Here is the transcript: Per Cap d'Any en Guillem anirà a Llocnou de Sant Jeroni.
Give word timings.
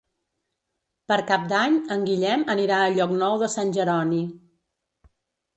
Per 1.11 1.17
Cap 1.31 1.43
d'Any 1.51 1.77
en 1.97 2.07
Guillem 2.09 2.45
anirà 2.55 2.79
a 2.81 2.89
Llocnou 2.97 3.39
de 3.45 3.51
Sant 3.59 3.75
Jeroni. 3.79 4.27